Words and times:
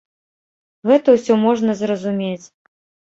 Гэта 0.91 1.13
ўсё 1.17 1.33
можна 1.45 1.75
зразумець. 1.83 2.43